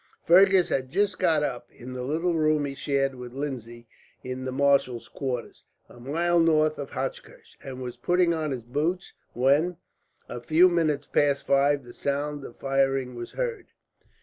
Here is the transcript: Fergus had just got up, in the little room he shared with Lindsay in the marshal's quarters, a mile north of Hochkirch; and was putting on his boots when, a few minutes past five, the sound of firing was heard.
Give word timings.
Fergus 0.25 0.69
had 0.69 0.89
just 0.89 1.19
got 1.19 1.43
up, 1.43 1.69
in 1.71 1.93
the 1.93 2.01
little 2.01 2.33
room 2.33 2.65
he 2.65 2.73
shared 2.73 3.13
with 3.13 3.33
Lindsay 3.33 3.87
in 4.23 4.45
the 4.45 4.51
marshal's 4.51 5.07
quarters, 5.07 5.65
a 5.89 5.99
mile 5.99 6.39
north 6.39 6.79
of 6.79 6.89
Hochkirch; 6.89 7.59
and 7.63 7.83
was 7.83 7.97
putting 7.97 8.33
on 8.33 8.49
his 8.49 8.63
boots 8.63 9.13
when, 9.33 9.77
a 10.27 10.41
few 10.41 10.69
minutes 10.69 11.05
past 11.05 11.45
five, 11.45 11.83
the 11.83 11.93
sound 11.93 12.43
of 12.43 12.57
firing 12.57 13.13
was 13.13 13.33
heard. 13.33 13.67